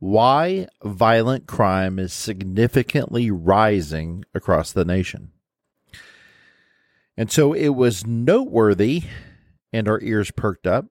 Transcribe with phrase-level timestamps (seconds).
[0.00, 5.30] why violent crime is significantly rising across the nation.
[7.16, 9.02] And so it was noteworthy,
[9.72, 10.86] and our ears perked up,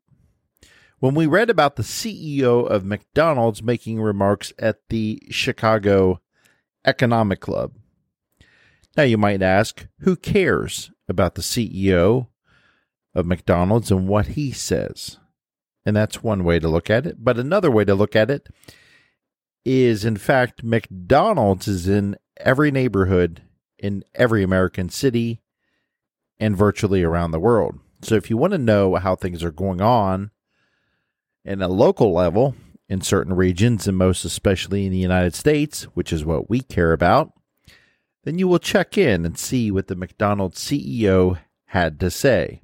[1.00, 6.22] when we read about the CEO of McDonald's making remarks at the Chicago
[6.86, 7.74] Economic Club.
[8.96, 12.28] Now, you might ask, who cares about the CEO
[13.16, 15.18] of McDonald's and what he says?
[15.86, 17.24] And that's one way to look at it.
[17.24, 18.50] But another way to look at it
[19.66, 23.42] is in fact McDonald's is in every neighborhood
[23.78, 25.42] in every American city
[26.40, 27.80] and virtually around the world.
[28.02, 30.32] So if you want to know how things are going on
[31.44, 32.56] in a local level
[32.88, 36.94] in certain regions and most especially in the United States, which is what we care
[36.94, 37.34] about,
[38.24, 42.62] then you will check in and see what the McDonald's CEO had to say.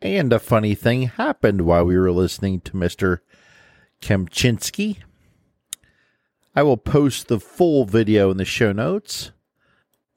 [0.00, 3.18] And a funny thing happened while we were listening to Mr.
[4.00, 4.98] Kempczinski
[6.54, 9.32] I will post the full video in the show notes.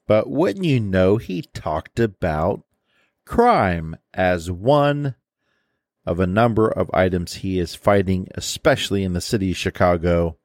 [0.06, 2.62] But wouldn't you know, he talked about
[3.24, 5.16] crime as one
[6.04, 10.36] of a number of items he is fighting, especially in the city of Chicago,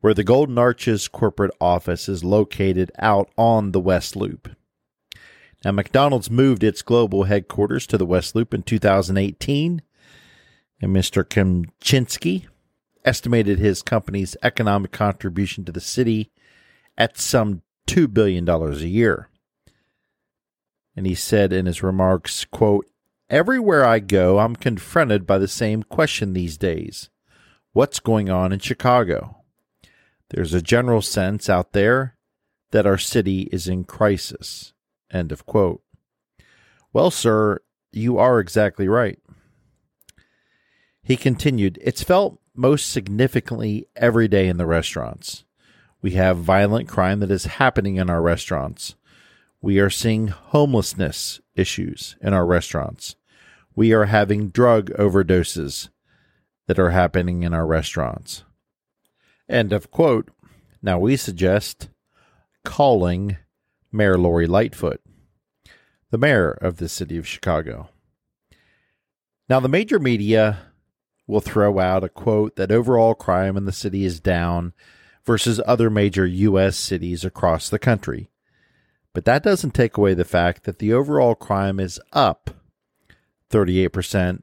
[0.00, 4.54] where the Golden Arches corporate office is located out on the West Loop.
[5.64, 9.80] Now, McDonald's moved its global headquarters to the West Loop in 2018,
[10.82, 11.24] and Mr.
[11.24, 12.48] Kempczinski
[13.04, 16.30] estimated his company's economic contribution to the city
[16.96, 19.28] at some $2 billion a year.
[20.96, 22.86] And he said in his remarks, quote,
[23.30, 27.10] Everywhere I go, I'm confronted by the same question these days.
[27.72, 29.38] What's going on in Chicago?
[30.30, 32.16] There's a general sense out there
[32.70, 34.72] that our city is in crisis.
[35.10, 35.82] End of quote.
[36.92, 37.60] Well, sir,
[37.92, 39.18] you are exactly right.
[41.02, 45.44] He continued, It's felt most significantly every day in the restaurants.
[46.00, 48.94] We have violent crime that is happening in our restaurants.
[49.60, 53.16] We are seeing homelessness issues in our restaurants.
[53.74, 55.88] We are having drug overdoses
[56.66, 58.44] that are happening in our restaurants.
[59.48, 60.30] End of quote.
[60.82, 61.88] Now we suggest
[62.64, 63.38] calling
[63.90, 65.00] Mayor Lori Lightfoot,
[66.10, 67.88] the mayor of the city of Chicago.
[69.48, 70.72] Now, the major media
[71.26, 74.74] will throw out a quote that overall crime in the city is down
[75.24, 76.76] versus other major U.S.
[76.76, 78.30] cities across the country.
[79.12, 82.50] But that doesn't take away the fact that the overall crime is up
[83.50, 84.42] 38%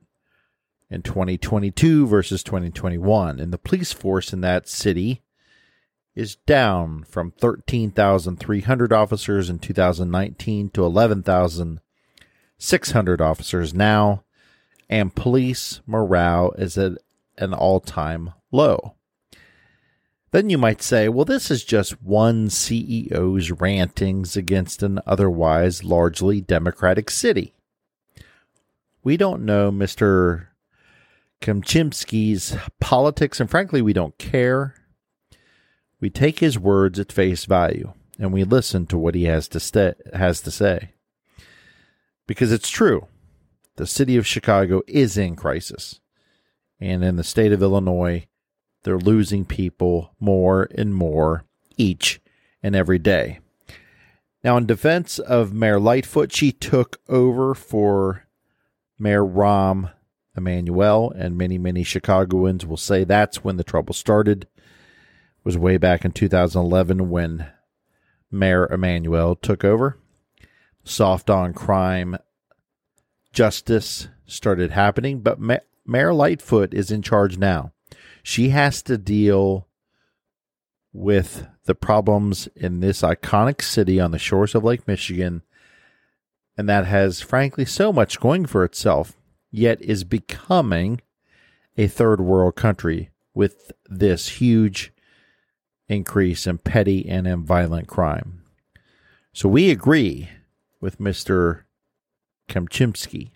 [0.89, 3.39] in 2022 versus 2021.
[3.39, 5.21] And the police force in that city
[6.15, 14.23] is down from 13,300 officers in 2019 to 11,600 officers now
[14.91, 16.91] and police morale is at
[17.37, 18.95] an all time low.
[20.31, 26.41] Then you might say, well, this is just one CEO's rantings against an otherwise largely
[26.41, 27.53] democratic city.
[29.03, 30.47] We don't know Mr.
[31.41, 34.75] Kempczinski's politics, and frankly, we don't care.
[35.99, 39.59] We take his words at face value and we listen to what he has to,
[39.59, 40.91] st- has to say.
[42.27, 43.07] Because it's true
[43.81, 46.01] the city of Chicago is in crisis.
[46.79, 48.27] And in the state of Illinois,
[48.83, 51.45] they're losing people more and more
[51.77, 52.21] each
[52.61, 53.39] and every day.
[54.43, 58.27] Now, in defense of Mayor Lightfoot, she took over for
[58.99, 59.91] Mayor Rahm
[60.37, 64.43] Emanuel, and many, many Chicagoans will say that's when the trouble started.
[64.43, 67.47] It was way back in 2011 when
[68.29, 69.97] Mayor Emanuel took over.
[70.83, 72.19] Soft on crime
[73.31, 77.71] justice started happening, but Ma- Mayor Lightfoot is in charge now.
[78.23, 79.67] She has to deal
[80.93, 85.41] with the problems in this iconic city on the shores of Lake Michigan,
[86.57, 89.13] and that has, frankly, so much going for itself,
[89.49, 91.01] yet is becoming
[91.77, 94.91] a third world country with this huge
[95.87, 98.43] increase in petty and in violent crime.
[99.33, 100.29] So we agree
[100.81, 101.61] with Mr.
[102.51, 103.31] Kempczinski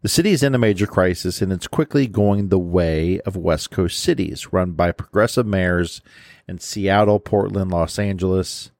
[0.00, 3.70] The city is in a major crisis and it's quickly going the way of West
[3.70, 6.00] Coast cities run by progressive mayors
[6.48, 8.70] in Seattle, Portland, Los Angeles,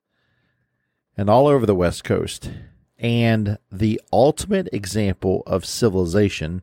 [1.17, 2.51] and all over the West Coast.
[2.99, 6.63] And the ultimate example of civilization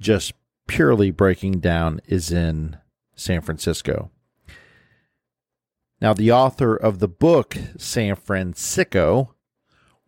[0.00, 0.32] just
[0.66, 2.78] purely breaking down is in
[3.16, 4.10] San Francisco.
[6.00, 9.28] Now, the author of the book, San Fransicko,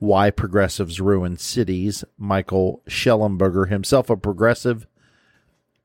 [0.04, 4.86] Why Progressives Ruin Cities, Michael Shellenberger, himself a progressive,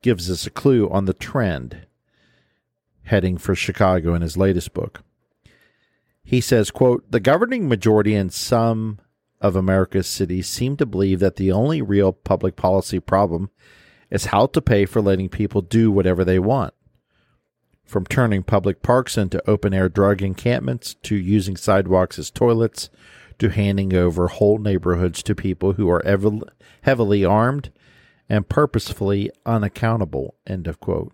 [0.01, 1.87] gives us a clue on the trend
[3.03, 5.03] heading for Chicago in his latest book.
[6.23, 8.99] He says, quote, The governing majority in some
[9.39, 13.49] of America's cities seem to believe that the only real public policy problem
[14.11, 16.73] is how to pay for letting people do whatever they want.
[17.85, 22.89] From turning public parks into open air drug encampments to using sidewalks as toilets
[23.39, 26.43] to handing over whole neighborhoods to people who are ev-
[26.81, 27.71] heavily armed
[28.29, 30.35] and purposefully unaccountable.
[30.45, 31.11] End of quote.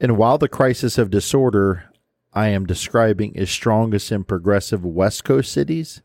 [0.00, 1.84] And while the crisis of disorder
[2.32, 6.02] I am describing is strongest in progressive West Coast cities,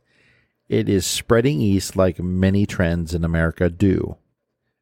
[0.70, 4.18] it is spreading east like many trends in America do.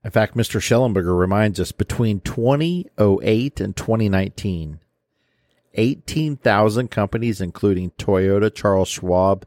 [0.04, 0.60] In fact, Mr.
[0.60, 4.80] Shellenberger reminds us between 2008 and 2019,
[5.74, 9.46] 18,000 companies, including Toyota, Charles Schwab,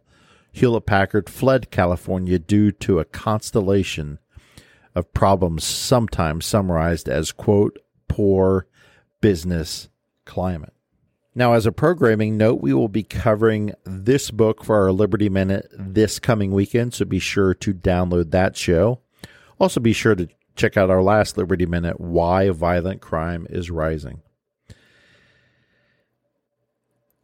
[0.54, 4.20] Hewlett Packard, fled California due to a constellation
[4.94, 8.68] of problems, sometimes summarized as, quote, poor
[9.20, 9.88] business
[10.24, 10.72] climate.
[11.34, 15.66] Now, as a programming note, we will be covering this book for our Liberty Minute
[15.72, 19.00] this coming weekend, so be sure to download that show.
[19.58, 24.22] Also, be sure to check out our last Liberty Minute Why Violent Crime is Rising.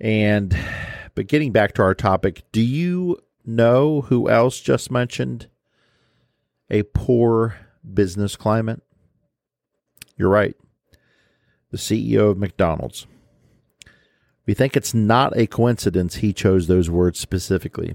[0.00, 0.59] And
[1.15, 5.49] but getting back to our topic, do you know who else just mentioned
[6.71, 7.57] a poor
[7.95, 8.83] business climate?
[10.17, 10.55] You're right.
[11.71, 13.07] The CEO of McDonald's.
[14.47, 17.95] We think it's not a coincidence he chose those words specifically.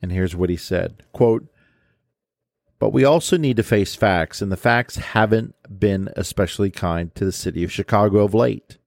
[0.00, 1.46] And here's what he said quote,
[2.78, 7.24] But we also need to face facts, and the facts haven't been especially kind to
[7.24, 8.78] the city of Chicago of late.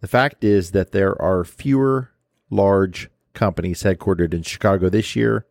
[0.00, 2.10] The fact is that there are fewer
[2.50, 5.46] large companies headquartered in Chicago this year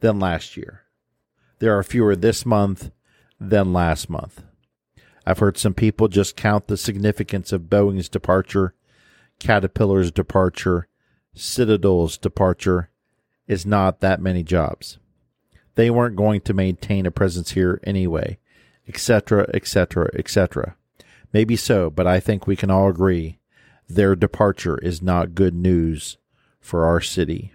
[0.00, 0.82] than last year.
[1.58, 2.90] There are fewer this month
[3.40, 4.42] than last month.
[5.26, 8.74] I've heard some people just count the significance of Boeing's departure,
[9.40, 10.86] Caterpillar's departure,
[11.34, 12.90] Citadel's departure
[13.48, 14.98] is not that many jobs.
[15.74, 18.38] They weren't going to maintain a presence here anyway,
[18.86, 20.76] etc., etc., etc.
[21.32, 23.38] Maybe so, but I think we can all agree
[23.88, 26.16] their departure is not good news
[26.64, 27.52] for our city.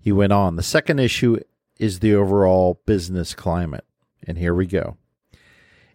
[0.00, 0.56] He went on.
[0.56, 1.38] The second issue
[1.78, 3.84] is the overall business climate.
[4.26, 4.96] And here we go.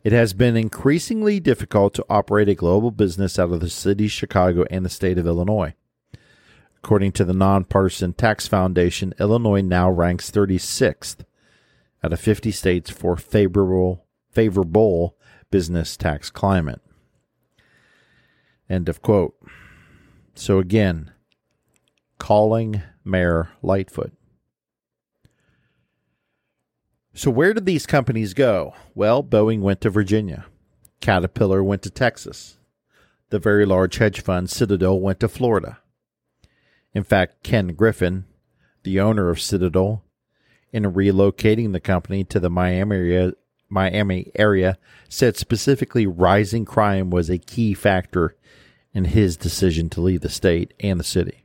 [0.02, 4.12] It has been increasingly difficult to operate a global business out of the city of
[4.12, 5.74] Chicago and the state of Illinois.
[6.78, 11.26] According to the Nonpartisan Tax Foundation, Illinois now ranks 36th
[12.02, 15.18] out of 50 states for favorable favorable
[15.52, 16.82] business tax climate.
[18.70, 19.36] End of quote.
[20.34, 21.12] So again,
[22.22, 24.14] calling Mayor Lightfoot.
[27.16, 28.76] So, where did these companies go?
[28.94, 30.46] Well, Boeing went to Virginia,
[31.02, 32.60] Caterpillar went to Texas,
[33.32, 35.80] the very large hedge fund Citadel went to Florida.
[36.94, 38.26] In fact, Ken Griffin,
[38.84, 40.04] the owner of Citadel,
[40.72, 43.34] in relocating the company to the Miami area,
[43.68, 44.78] Miami area,
[45.10, 48.36] said specifically rising crime was a key factor
[48.94, 51.42] in his decision to leave the state and the city.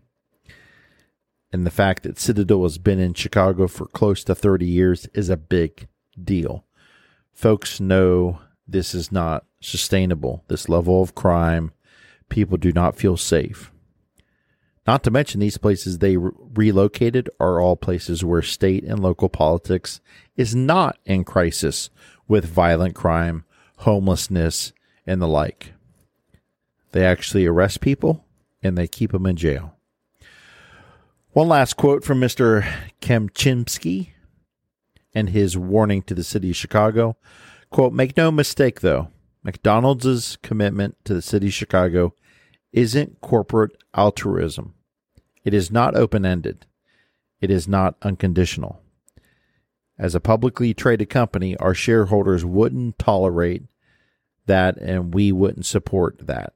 [1.53, 5.29] And the fact that Citadel has been in Chicago for close to 30 years is
[5.29, 5.88] a big
[6.23, 6.65] deal.
[7.33, 11.73] Folks know this is not sustainable, this level of crime.
[12.29, 13.71] People do not feel safe.
[14.87, 19.29] Not to mention, these places they re- relocated are all places where state and local
[19.29, 20.00] politics
[20.37, 21.91] is not in crisis
[22.29, 23.45] with violent crime,
[23.79, 24.73] homelessness,
[25.07, 25.73] and the like.
[26.93, 28.25] They actually arrest people
[28.62, 29.75] and they keep them in jail.
[31.37, 32.66] One last quote from Mr.
[33.02, 34.09] Kempczinski
[35.12, 37.19] and his warning to the city of Chicago.
[37.69, 39.09] Quote, make no mistake though,
[39.43, 42.14] McDonald's commitment to the city of Chicago
[42.73, 44.73] isn't corporate altruism.
[45.45, 46.64] It is not open ended.
[47.43, 48.81] It is not unconditional.
[49.99, 53.64] As a publicly traded company, our shareholders wouldn't tolerate
[54.47, 56.55] that and we wouldn't support that.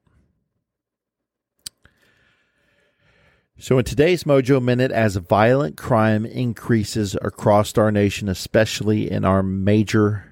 [3.62, 9.42] So, in today's Mojo Minute, as violent crime increases across our nation, especially in our
[9.42, 10.24] major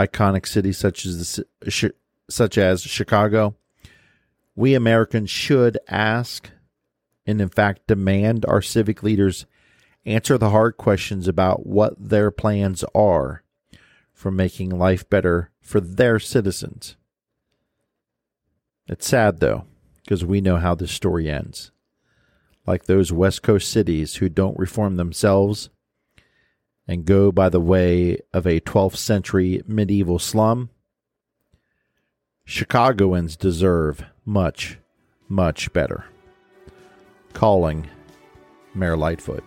[0.00, 1.92] iconic cities such as the,
[2.28, 3.54] such as Chicago,
[4.56, 6.50] we Americans should ask
[7.24, 9.46] and in fact demand our civic leaders
[10.04, 13.44] answer the hard questions about what their plans are
[14.12, 16.96] for making life better for their citizens.
[18.88, 19.66] It's sad though,
[20.02, 21.70] because we know how this story ends.
[22.68, 25.70] Like those West Coast cities who don't reform themselves
[26.86, 30.68] and go by the way of a 12th century medieval slum,
[32.44, 34.76] Chicagoans deserve much,
[35.30, 36.04] much better.
[37.32, 37.88] Calling
[38.74, 39.44] Mayor Lightfoot.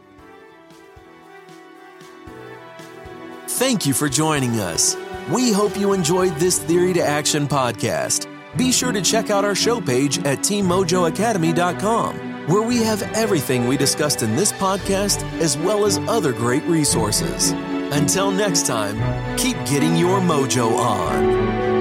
[3.47, 4.97] Thank you for joining us.
[5.31, 8.27] We hope you enjoyed this Theory to Action podcast.
[8.57, 13.77] Be sure to check out our show page at teammojoacademy.com, where we have everything we
[13.77, 17.51] discussed in this podcast as well as other great resources.
[17.91, 18.97] Until next time,
[19.37, 21.71] keep getting your mojo on.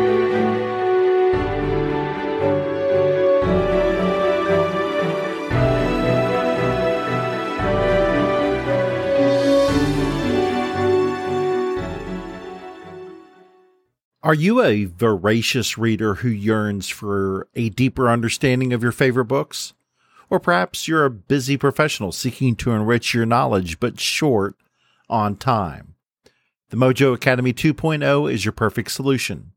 [14.22, 19.72] Are you a voracious reader who yearns for a deeper understanding of your favorite books?
[20.30, 24.54] Or perhaps you're a busy professional seeking to enrich your knowledge but short
[25.08, 25.96] on time.
[26.70, 29.50] The Mojo Academy 2.0 is your perfect solution.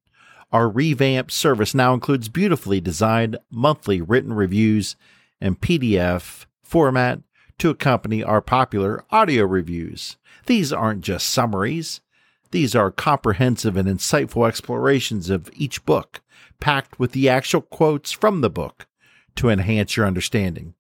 [0.52, 4.96] Our revamped service now includes beautifully designed monthly written reviews
[5.40, 7.20] in PDF format
[7.60, 10.18] to accompany our popular audio reviews.
[10.48, 12.02] These aren't just summaries.
[12.50, 16.22] These are comprehensive and insightful explorations of each book,
[16.60, 18.88] packed with the actual quotes from the book
[19.36, 20.74] to enhance your understanding.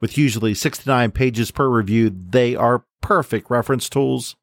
[0.00, 4.36] With usually 69 pages per review, they are perfect reference tools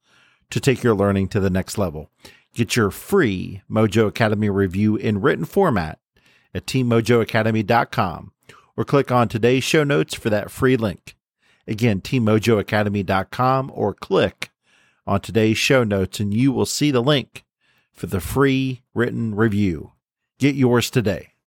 [0.49, 2.09] to take your learning to the next level.
[2.53, 5.99] Get your free Mojo Academy review in written format
[6.53, 8.31] at teammojoacademy.com
[8.75, 11.15] or click on today's show notes for that free link.
[11.67, 14.51] Again, teammojoacademy.com or click
[15.07, 17.45] on today's show notes, and you will see the link
[17.93, 19.93] for the free written review.
[20.39, 21.30] Get yours today.